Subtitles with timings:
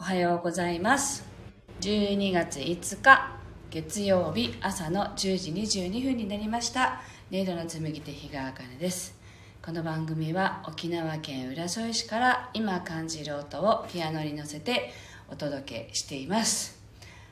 [0.00, 1.24] おはようございます。
[1.80, 3.36] 12月5日
[3.68, 5.16] 月曜日朝の10
[5.66, 7.00] 時22分になりました。
[7.32, 9.18] 音色の紡手日川茜です。
[9.60, 14.92] この番組は沖縄県浦添市から今感じる音をピアノに乗せて
[15.32, 16.80] お届けしています。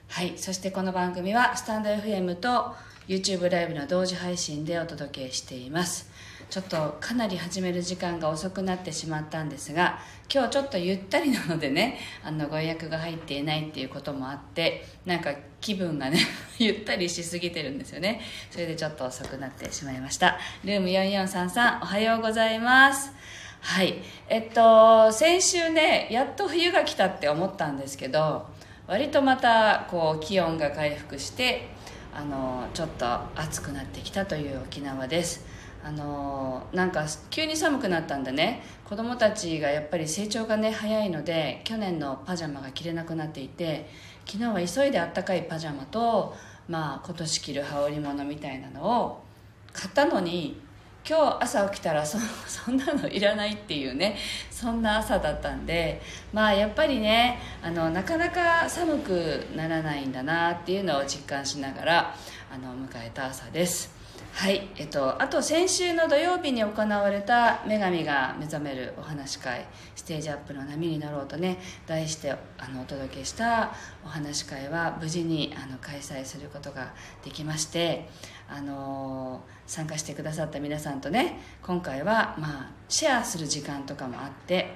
[0.09, 2.75] はいそしてこの番組はスタンド FM と
[3.07, 6.11] YouTube ライブの同時配信でお届けしています。
[6.49, 9.99] ちょっとかなり始める時間が遅くなってしまったんですが
[10.33, 16.21] 今日ちょっとゆったりなのでねあのご予約が入っていないっていうこともあってなんか気分がね
[16.59, 18.21] ゆったりしすぎてるんですよね。
[18.51, 20.39] それでちょっと遅くなってしまいました。
[20.65, 23.13] ルーム4433おはようございます。
[23.61, 23.97] はい。
[24.29, 28.47] えっと先週ねやっと冬が来たって思ったんですけど
[28.87, 31.69] 割とまたこう気温が回復して
[32.15, 35.56] あのちょっと暑くなってきたという沖縄です。
[35.87, 38.61] あのなんか急に寒くなったんでね。
[38.89, 43.89] 子供たちがやっぱり成長がね早いので去年のパジャマが着れなくなっていて
[44.25, 46.37] 昨日は急いであったかいパジャマと、
[46.69, 49.25] まあ、今年着る羽織物みたいなのを
[49.73, 50.61] 買ったのに
[51.09, 54.17] 今日朝起きたらそ そんなのいらないっていうね
[54.53, 56.01] そんな朝だったんで
[56.33, 62.15] まあやっぱりねあのなかなか寒くならないんだなっていうのを実感しながら
[62.53, 63.96] あの迎えた朝です。
[64.37, 71.57] はい、えっと、あと先週の土曜日に行われた「女神が目覚めるお話会ステージアップの波に乗ろう」とね
[71.87, 73.73] 題してあのお届けした
[74.05, 76.93] お話会は無事にあの開催することが
[77.25, 78.11] できまして
[78.47, 84.75] あの参加してくださった皆さんとね今回は、まあ、シェアする時間とかもあって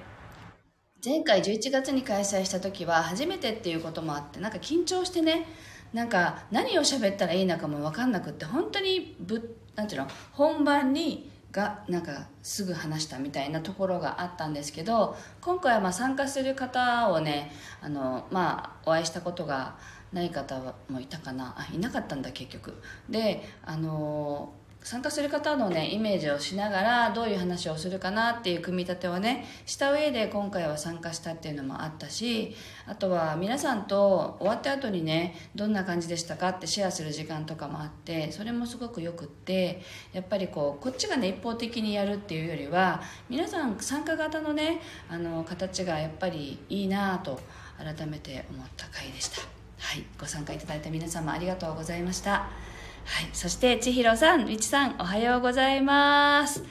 [1.04, 5.46] 前回11月に開催した時は初めてっていうこともあってなんか緊張してね
[5.92, 19.76] なんか何を喋ったらいいのかも分かんなくって本当にぶなんていうの本番にがなんかすぐ話したみたいなところがあったんですけど今回はまあ参加する方をねあの、まあ、お会いしたことが
[20.12, 22.74] ない方もいたかなあいなかったんだ結局。
[23.08, 24.52] であの
[24.82, 32.56] 参加する方のねイメージをしながらどういう話をするかなっていう組み立てをねした上で今回は参加したっていうのもあったし
[32.86, 39.82] あとは皆さんと終わった後にねどんな感じでしたかってシェアする時間とかもあってそれもすごくよくって
[40.12, 47.38] やっぱりこうこっちがね一方的にやるっていうよりは皆さん参加型のねあの形がやっぱりいいなと
[47.78, 49.42] 改めて思った回でした。
[49.78, 52.69] はいご参加いただいた皆様ありがとうございました。
[53.04, 56.64] はい、そして千尋さん、みちさん、おはようございます。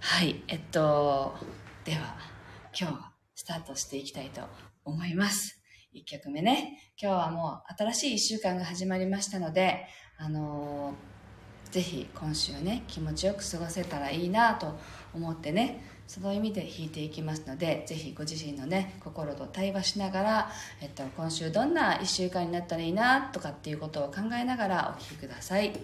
[0.00, 1.34] はい、えっと、
[1.84, 2.16] では、
[2.78, 4.42] 今日はスタートしていきたいと
[4.84, 5.60] 思います。
[5.94, 9.86] 1曲目ね、今日はもう新しい1週間が始まりましたので、
[10.18, 14.78] あのー、ぜひ今週ね、気持ちよく過ごせたらいいなと
[15.14, 25.78] 思ってね、その意味で弾いていきますのでぜひご自身のね心と対話しながら、えっと、今週どんな1週間になったらいいなとかっていうことを考えながらお聴きください。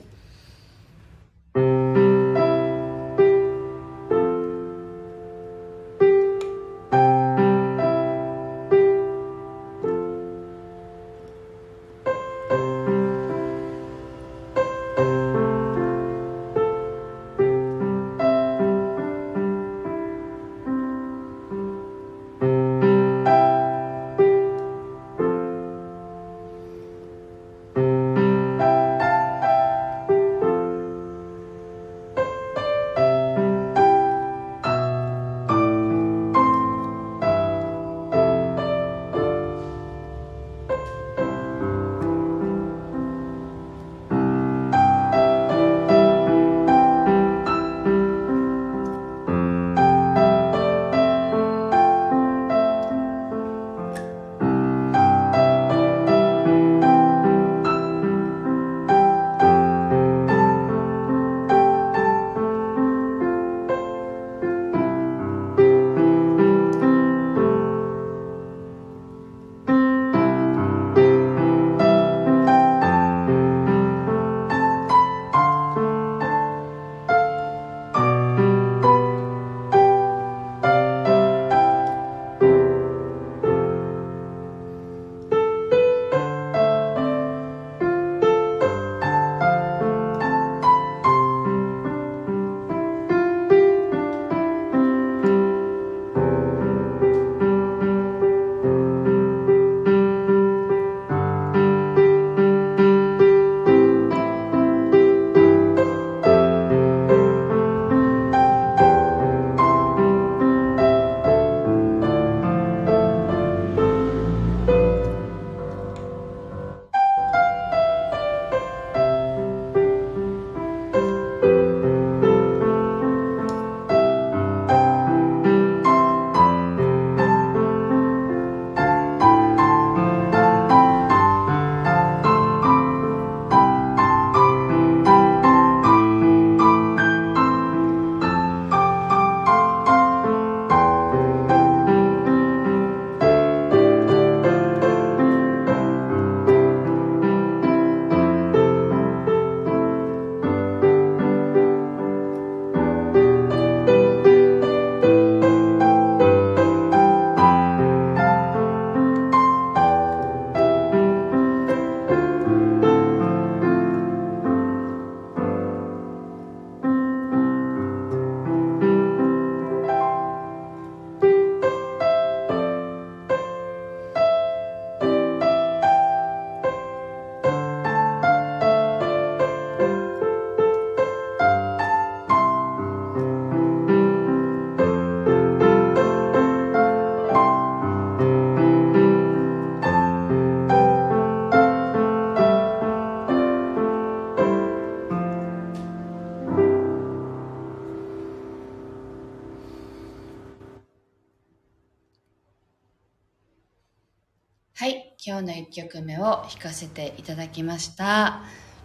[205.65, 208.43] 1曲目を弾かせていただきました。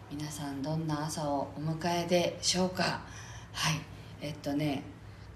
[0.10, 3.02] 皆さんどんな朝をお迎えでしょうか？
[3.52, 3.82] はい。
[4.22, 4.84] えっとね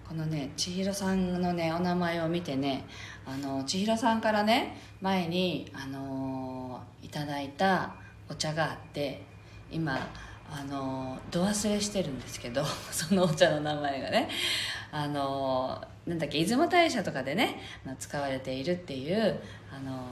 [0.08, 2.86] このね千尋さんのねお名前を見てね
[3.26, 7.96] あの千尋さんからね前にあのいただいた
[8.30, 9.24] お茶があって
[9.70, 10.00] 今
[10.50, 14.30] あのど忘れしてるんですけど そのお茶の名前がね
[14.92, 17.60] あのなんだっけ出雲大社とかでね
[18.00, 19.40] 使われているっていう
[19.72, 20.06] あの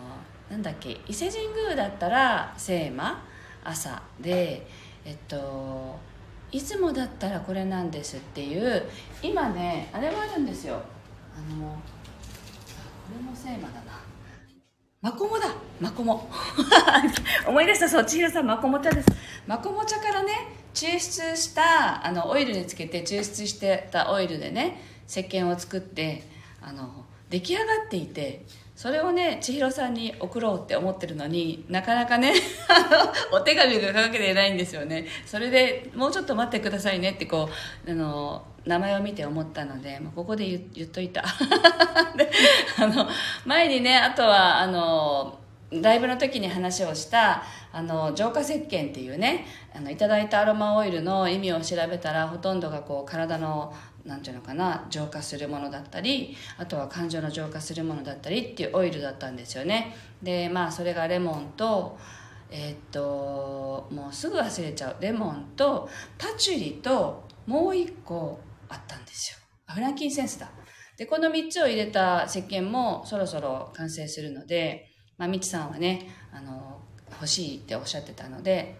[0.52, 1.00] なんだっけ？
[1.08, 3.24] 伊勢神宮だったら聖魔
[3.64, 4.02] 朝。
[4.20, 4.68] で
[5.06, 5.98] えっと
[6.52, 8.84] 出雲だったらこれなんですっていう
[9.24, 10.76] 今ねあれもあるんですよ。
[10.76, 11.78] あのこ
[13.18, 14.02] れも聖魔だな。
[15.02, 15.48] マコモだ！
[15.80, 16.30] マコモ。
[17.48, 19.08] 思い出したそう千尋さんマコモ茶です。
[19.48, 20.34] マコモ茶からね
[20.74, 26.24] 抽出したあのオイルにつけて抽出してたオイルでね石鹸を作って
[26.62, 28.46] あの出来上がっていて
[28.82, 32.34] それをね千尋さんに送ろうって思ってるのになかなかね
[33.32, 35.06] お手紙が書けてないんですよね。
[35.24, 37.48] それでもうちょっと待ってくださいねってこ
[37.86, 41.24] うあの名前を見て思ったので、ま、ここで言っといた。
[42.80, 43.08] あの
[43.46, 45.38] 前にねあとはあの
[45.70, 49.46] ライブの時に話をしたあの浄化石鹸っていうね
[49.76, 53.74] あのいただいたアロマオイルの意味を調べたらほとんどがこう体の
[54.06, 59.96] なんていうのかな浄化するものだったりあとは感情の浄化するものだったりっていうオイルだったんですよね。
[60.22, 61.98] でまあそれがレモンと
[62.50, 64.98] えー、っともうすぐ忘れちゃう。
[65.00, 69.38] レモンとパチュリともう一個あったんですよ。
[69.74, 70.52] フランキンセンスだ。
[70.98, 76.82] でこの3つを入れた石鹸もそろそろ完成するのでまあみちさんはねあの
[77.12, 78.76] 欲しいっておっしゃってたので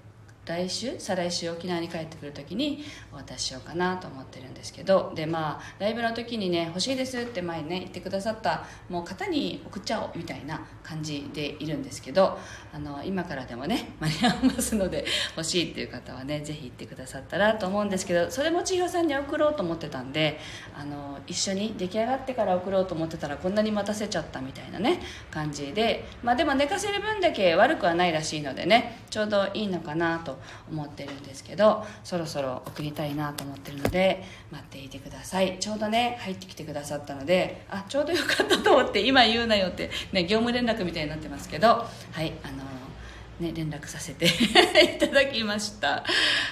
[0.52, 2.84] 来週再来週沖縄に帰ってくる時に
[3.14, 5.12] お渡ししようかなと思ってるんですけど。
[5.16, 12.38] でまあライブの時にね欲しいですって前にね言ってくださったもう方に送っちゃおうみたいな感じでいるんですけど
[12.74, 15.06] あの今からでもね間に合いますので
[15.36, 20.40] 欲しいっていう方はねぜひ言ってくださったらと思うんですけどそれも千尋さんに送ろうと思ってたんで
[20.78, 26.06] あの一緒に出来上がってから送ろうと思ってたらこんなに待たせちゃったみたいなね感じで。
[26.24, 35.58] まあでも寝かせる分だけ悪くはないらしいのでねちょうどいいのかなと思ってるんですけどそろそろ送りたいなと思ってるので待っていてください。
[35.60, 41.86] ちょうどね入ってきてくださったのであちょうどよかったと思って今言うなよってね業務連絡みたいになってますけどは
[42.24, 42.82] いあの
[43.42, 44.28] ね、連絡させて
[44.96, 46.04] いただきました。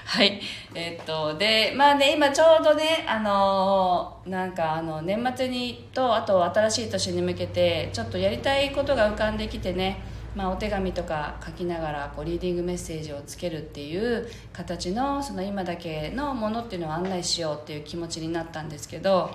[0.05, 0.41] はい
[0.74, 10.01] えー、っとでまあね今ちょうどねあのー、なんかあの年末にとあと新しい年に向けてちょっとやりたいことが浮かんできてね
[10.36, 19.31] まあ、お手紙とか書きながらこうリーディングメッセージをつけるっていう形のその今だけのものっていうのを案内しようっていう気持ちになったんですけど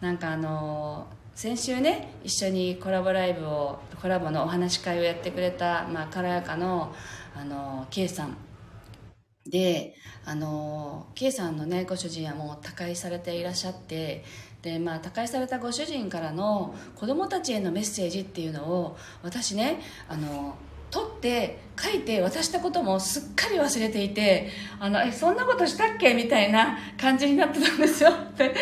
[0.00, 6.94] なんかあの先週ね一緒にコラボライブをコラボのお話し会をやってくれた、まあ、軽やかの
[7.36, 8.36] あの K さん。
[9.46, 14.24] であの K さんのねご主人はもう他界されていらっしゃって
[14.64, 20.54] でまあ他界されたご主人からの子供たちへのメッセージっていうのを私ねあの
[20.90, 24.48] 取って書いて渡したこともすっかり忘れていて
[24.80, 26.14] あのえそんなことしたっけ？
[26.14, 28.10] みたいな感じになってたんですよ。
[28.38, 28.54] で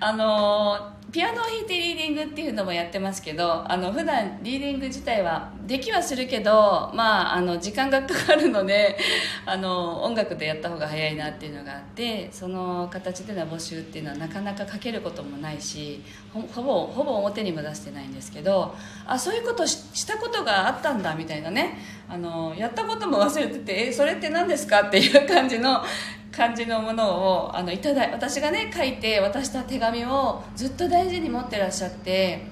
[0.00, 8.96] あのピアノを弾いてリーディングっていうのもやってますけどあの普段リーディング自体はできはするけど、まあ、あの時間がかかるので
[9.44, 16.02] あの音楽でやった方が早いなっていうのがあってその形での募集っていうのはなかなかかけることもないし
[16.32, 18.74] ほぼほぼ表にも出してないんですけど
[19.06, 21.76] あそういうことしたことがあったんだみたいなね
[22.08, 25.84] あのやったことも忘れててえそれって何ですかっていう感じの
[26.32, 32.46] 感じのものをあのいただい私がね書いて渡した手紙をずっと大事に持ってらっしゃって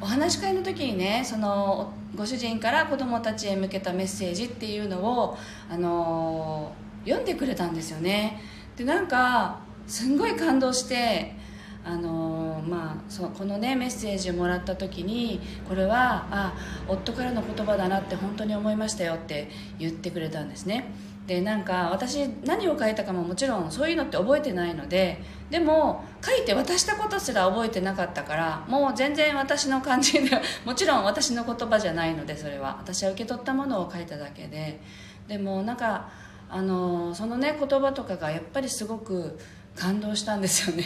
[0.00, 5.36] お話し会の時にねそのご主人から子供たちへ向けたメッセージっていうのを
[5.70, 6.72] あの
[7.04, 8.40] 読んでくれたんですよね。
[8.76, 11.36] でなんかすんごい感動して
[11.84, 15.38] あのまあ、そこのねメッセージをもらった時に
[15.68, 16.54] これはあ
[16.88, 20.90] 夫からの言葉だなって本当に思いましたよって言ってくれたんですね。
[21.26, 30.30] でなんか私何を書いたかももちろんそういうのって覚えてないのででも書いて渡したことすら覚えてなかったからもう全然私の感じで
[30.64, 32.76] もちろん私の言葉じゃないのでそれは。
[32.78, 34.80] 私は受け取ったものを書いただけで。
[35.26, 36.08] でもなんか
[36.48, 39.36] あのそのね言葉とかがやっぱりすごく
[39.74, 40.84] 感動したんですよね。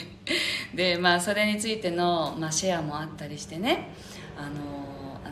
[0.74, 3.90] でまあそれについての、まあ、シェアもあったりしてね。
[4.38, 4.89] あの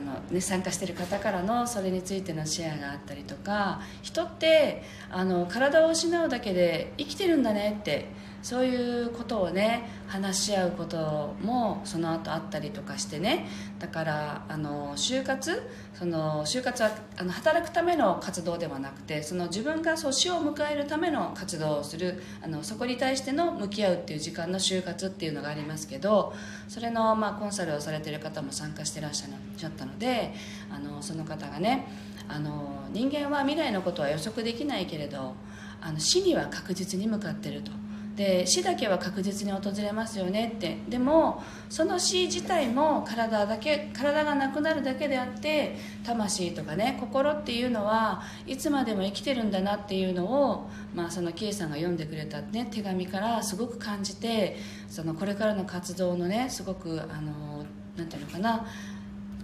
[0.08, 8.06] のね、参加してる方からのそれについてのシェアがあったりとか人ってあの体を失うだけで生きてるんだねって
[8.42, 13.46] そういうことをね話し合うこともその後あったりとかしてね。
[13.78, 15.62] だからあの就活？
[15.98, 26.32] その就活はあの働くための活動ではなくてその自分がそう死を迎えるための活動をするあのそこに対しての向き合うっていう時間の就活っていうのがありますけど
[26.68, 30.32] それの、まあ、コンサルをされてる方も参加してらっしゃったので
[30.70, 31.88] あのその方がね
[32.28, 35.34] あの人間は未来のことは予測できないけれど
[35.80, 37.72] あの死には確実に向かってると。
[38.18, 40.76] で死だけは確実に訪れますよねって。
[40.88, 54.56] でもその死自体も体だけ体がなくなるだけであって魂とかね心っていうのはいつまでも生きてるんだなっていうのを、まあ、その K さんが読んでくれた、ね、手紙からすごく感じて
[54.88, 57.64] そのこれからの活動のねすごくあの
[57.96, 58.66] なんていうのかな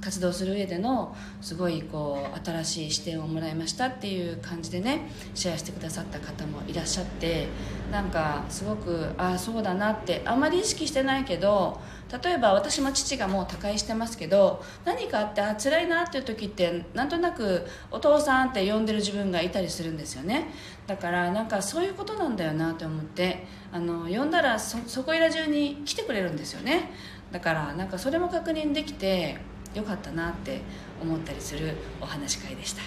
[0.04, 7.48] 活動する上でのすごいこう新しい視点をもらいましたっていう感じでねシェアしてくださった方もいらっしゃって
[7.90, 11.80] なんかすごくああそうだなってあんまり意識してないけど
[12.22, 20.50] 例えば私も父がもう他界してますけど何かあってあ辛いなっていう時ってなんとなくお父さんって呼んでる自分がいたりするんですよね。
[20.86, 26.90] だからなんかそういうことなんだよなと思ってあの呼んだらそこいら中に来てくれるんですよね。
[27.32, 29.38] だからなんかそれも確認できて
[29.74, 30.60] 良かったなって
[31.02, 32.82] 思ったりするお話会でした。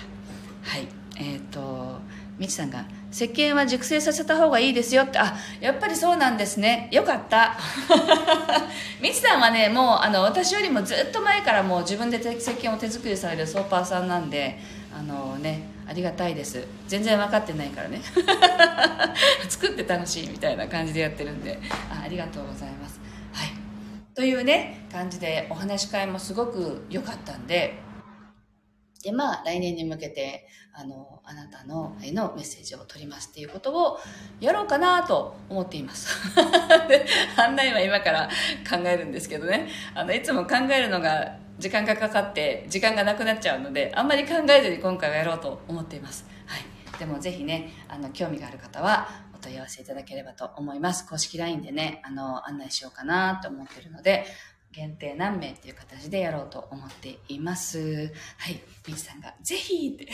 [0.63, 0.88] はい。
[1.20, 2.00] えっ、ー、と
[2.38, 5.17] みちさんが「石鹸は熟成させた方がいいですよ」って。
[5.17, 6.88] あやっぱりそうなんですね。
[6.91, 7.58] よかった。
[9.01, 14.60] みちさんはねもうあの私よりもずっと前からもう自分で石鹸を手作りされるソーパーさんなんで
[14.96, 16.63] あのねありがたいです。
[16.88, 18.01] 全然分かってないからね。
[19.50, 21.60] 作って楽しいみたいな感じでやってるんで。
[21.89, 22.87] あありがとうございます。
[24.17, 27.75] というね感じでお話し会もすごく良かったんで。
[29.03, 34.00] でまあ来年に向けてあのあなたのへのメッセージを取りますっていうことを
[34.39, 36.09] やろうかなと思っています。
[36.89, 37.05] で
[37.38, 38.27] 案内は今から
[38.67, 39.69] 考えるんですけどね。
[39.93, 51.08] あのいつも考えるのが時間がかかって時間がなくなっちゃうのであんまり考えずに今回はやろうと思っています、はい、でもぜひねあの興味がある方は問い合わせいただければと思います。
[51.08, 54.25] 公式 LINE でね、あの、案内しようかなと思ってるので、
[54.74, 58.12] 限定何名っていう形でやろうと思っています。
[58.38, 58.60] はい。
[58.88, 60.08] みちさんが、ぜひって。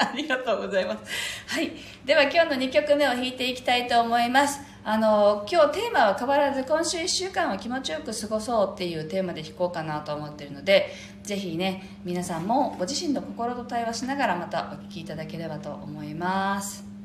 [0.00, 1.54] ありがとうございます。
[1.54, 1.72] はい。
[2.06, 4.60] では今日の2曲目を弾いていきたいと思います。
[4.84, 16.95] あの、今日テーマは変わらず今週1週間は気持ちよく過ごそうっていうテーマで弾こうかなと思ってるので、ぜひね、皆さんもご自身の心と対話しながらまたお聴きいただければと思います。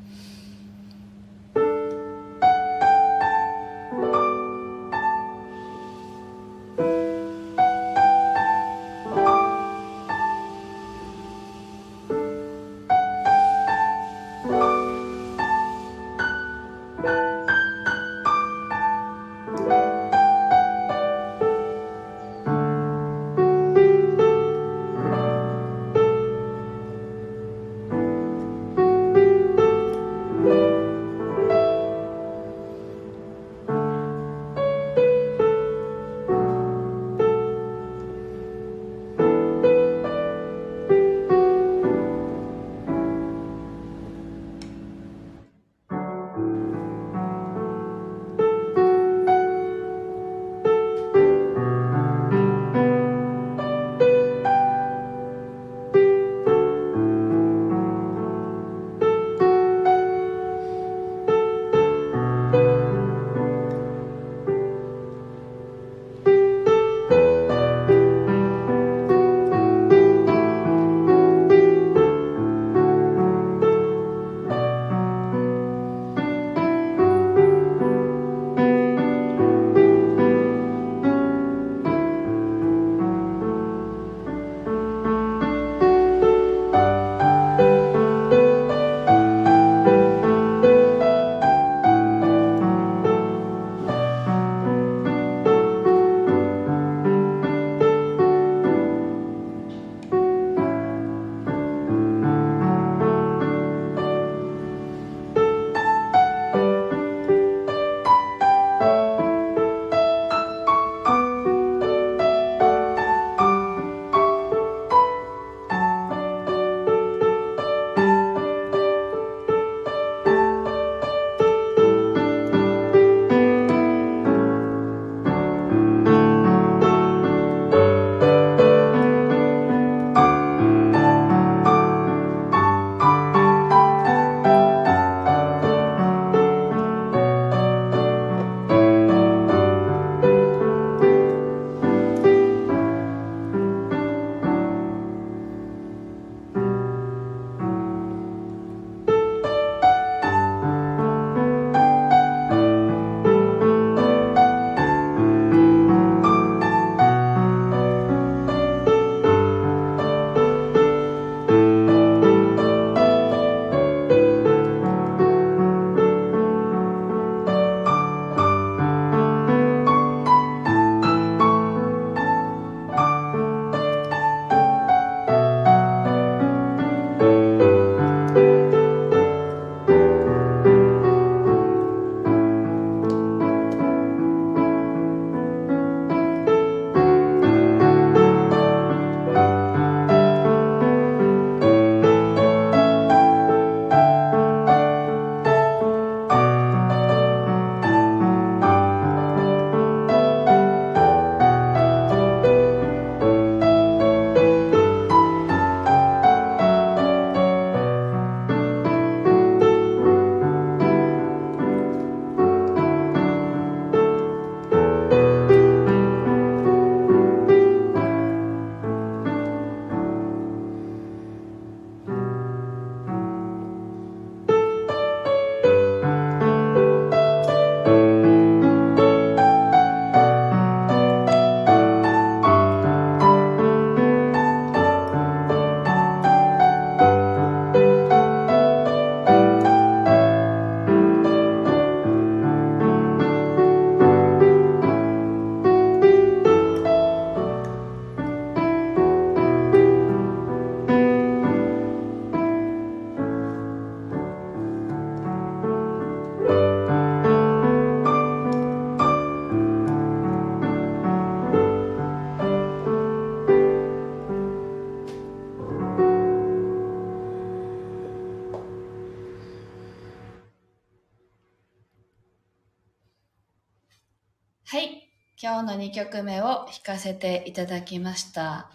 [275.63, 278.69] の2曲目を弾かせていただきました。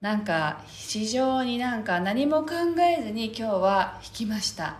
[0.00, 4.78] なんか非常になんか何も考えずに今日は弾きました。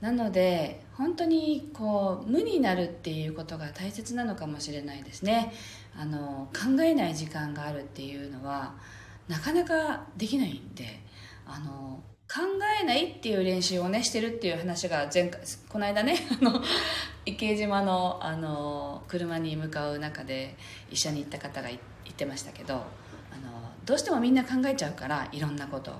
[0.00, 5.52] なので本当にこう無になるっていうことが大切なのかもしれないですね。
[5.98, 8.74] あの考えない時間があるっていうのは
[9.28, 11.00] なかなかできないんで
[11.46, 12.42] あの考
[12.80, 16.62] えないっていう練習をねしてるっていう話が前回この間ねあの
[17.26, 20.56] 池島のあの車に向かう中で
[20.90, 21.80] 一緒に行った方が言っ
[22.14, 22.82] てましたけどあの
[23.84, 25.94] どうしてもみんな考えちゃうからいろんなことを。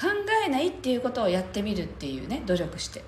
[0.00, 0.06] 考
[0.46, 3.02] えないっていうことをやってみるっていうね努力して。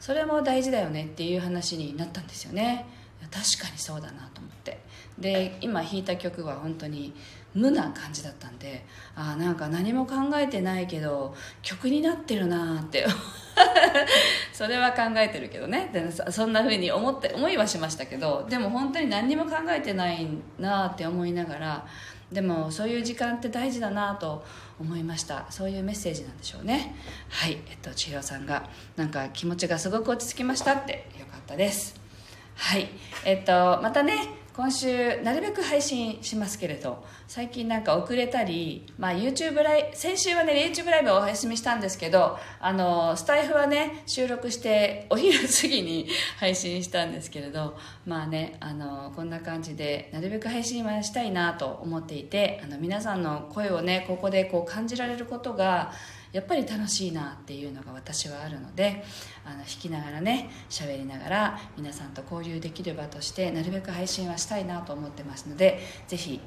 [0.00, 2.86] それも大事だよねっていう話になったんですよね。
[3.30, 4.80] 確かにそうだなと思って。
[5.16, 7.14] で今弾いた曲は本当に
[7.54, 8.84] 無な感じだったんで
[9.14, 13.06] あなんか何も考えてないけど曲になってるなって。
[14.52, 15.90] それは考えてるけどね。
[15.92, 20.26] でそんな風に思って思いはしましたけどでも本当に何にも考えてない
[20.58, 21.86] なって思いながら
[22.30, 24.44] でもそういう時間って大事だなと
[24.80, 25.46] 思いました。
[25.50, 26.94] そういうメッセージなんでしょうね。
[27.28, 27.58] はい。
[27.68, 31.10] えっと千尋さんがなんか気持ちがすごく落ち着きましたって。
[31.18, 32.00] よかったです。
[32.54, 32.88] はい。
[33.24, 46.06] えっとまたね今週なるべく配信しますけれど最近なんか遅れたり、まあ、YouTube ライブ先週はね YouTube ライブをお休みしたんですけどあのスタイフはね収録してお昼過ぎに
[46.38, 55.92] 配信したんですけれどまあねあのこんな感じでなるべく配信はしたいなと思っていてあの皆さんの声をねここでこう感じられることが
[56.32, 59.04] やっぱり楽しいなっていうのが私はあるので
[59.44, 66.40] あの弾きながらね喋りながら皆さんと交流できる場としてなるべく配信はしたいなと思ってますので是非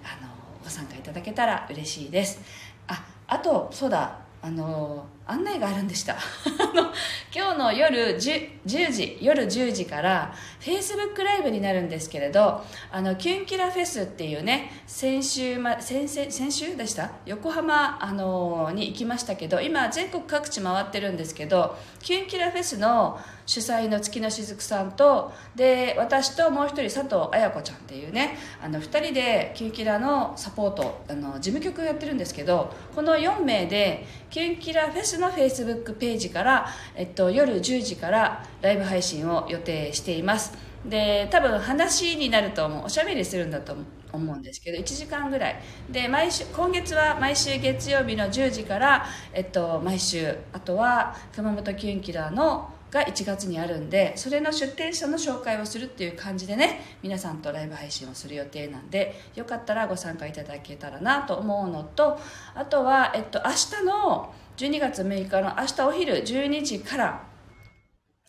[0.63, 2.41] ご参加いただけたら嬉しいです。
[2.88, 6.16] ああとそうだあの案内があるんでした。
[7.36, 17.12] 今日の夜 10, 10, 時夜10時からフェイスブックライブになるんですけれどあのキュンキラフェスっていうね先週、ま、先先週でした？
[17.26, 40.51] 横浜あのに行きましたけど今全国各地回ってるんですけどキュンキラフェスの主催の月のしずくさんとで私ともう一人佐藤綾子ちゃんっていうねあの2人でキュンキラのサポートあの事務局をやってるんですけどこの4名でキュンキラフェス私のフェイスブックページから、えっと、夜10時からライブ配信を予定しています。
[40.84, 43.75] で多分話になると思うおしゃべりするんだと
[44.12, 45.62] 思うんですけど1時間ぐらい。
[45.89, 50.36] で毎週今月は毎週月曜日の10時から、えっと、毎週。
[50.51, 62.17] あとは熊本キュンキラーのが1月にあるんでそれの出店者の紹介をするっていう感じでね皆さんとライブ配信をする予定なんでよかったらご参加いただけたらなと思うのと
[62.54, 67.36] あとは、えっと、明日の12月6日の明日お昼12時から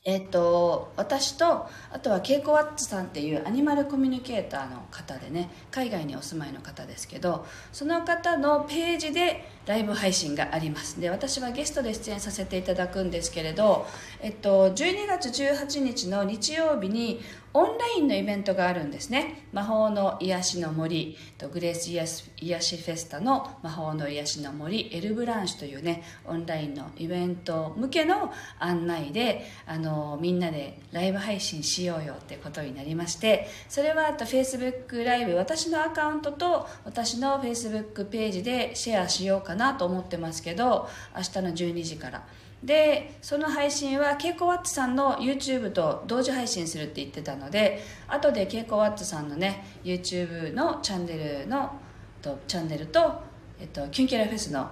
[0.06, 11.00] えっ、と、私と、あとはケイコワッツさんっていうアニマルコミュニケーターの方でね、海外にお住まいの方ですけど、その方のページでライブ配信があります。
[11.00, 13.84] で私はゲストで出演させていただくんですけれど、
[14.20, 17.20] えっと、12月18日の日曜日に
[17.56, 19.46] オンラインのイベントがあるんですね。
[19.54, 42.26] 魔法の癒しの森とグレース癒し癒しフェスタの魔法の癒しの森エルブランシュというねオンラインのイベント向けの案内であのみんなでライブ配信しようよってことになりましてそれはあと Facebook ライブ私のアカウントと私の Facebook ページでシェアしようかなと思ってますけど明日の12時から。
[42.62, 51.78] でその配信はケイコワッツさんの YouTube と同時配信するって言ってたので後でケイコワッツさんのね YouTube のチャンネルの
[52.22, 53.22] とチャンネルと、
[53.60, 54.70] えっと、キュンキャラフェスの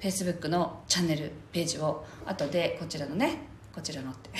[0.00, 4.30] Facebook のチャンネルページを後でこちらのねこちらのって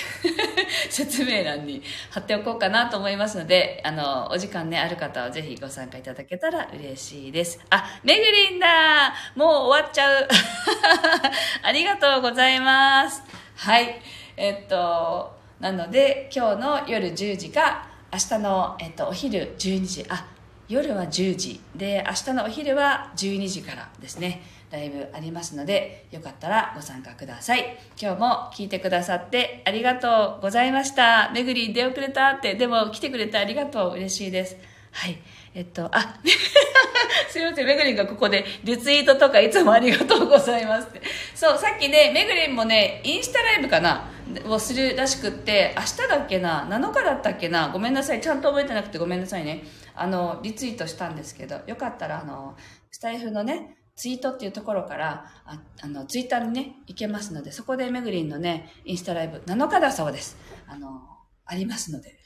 [0.91, 7.59] 説明欄に貼っておこうかなと思いますので、あの、お時間ね、ある方はぜひご参加いただけたら嬉しいです。
[7.71, 10.29] あ、めぐりんだもう終わっちゃう
[11.63, 13.23] ありがとうございます。
[13.57, 14.01] はい。
[14.37, 20.27] えっと、なので、今日の夜10時か、明日の、えっと、お昼12時、あ、
[20.69, 24.43] 夜は10時で明日のお昼は12時からですね
[24.73, 27.79] ライブありますのでよかったらご参加ください。
[28.01, 31.31] 今日も聞いてくださってありがとうございました。
[31.35, 33.93] めぐり出遅れたってでも来てくれてありがとう。
[33.95, 34.57] 嬉しいです。
[34.91, 35.19] はい。
[35.55, 36.17] えっとあ
[37.29, 37.67] すいません。
[37.67, 41.03] めぐりんがここでリツイートとかいつもありがとうございますって。
[41.35, 44.09] そうさっきねめぐりんもねインスタライブかな
[44.47, 48.23] をするらしくって明日だっけな7日だったっけなごめんなさい。
[48.23, 49.65] ちゃんと覚えてなくてごめんなさいね。
[49.95, 52.57] あのリツイートしたんですけどよかったらあの
[52.91, 60.37] スタイフのねツイートっていうところからああのツイッターにね行けますのでそこでめぐりんのねインスタライブ7日だそうです
[60.67, 61.03] あの
[61.45, 62.19] ありますので。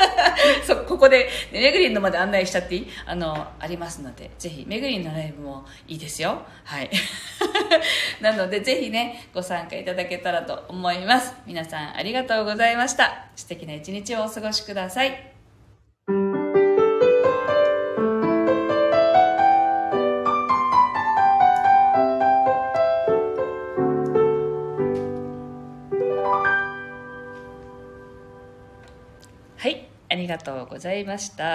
[0.64, 2.88] そ、ここで、ね、めぐりんのまで案内しちゃっていい？
[3.06, 6.42] あの、ありますので、ぜひ、めぐりんのライブもいいですよ。
[6.64, 6.90] はい。
[8.20, 11.34] なので、ぜひね、ご参加いただけたらと思います。
[11.46, 13.30] 皆さんありがとうございました。
[13.34, 15.37] 素敵な一日をお過ごしください。
[30.18, 31.48] ありがとうございました。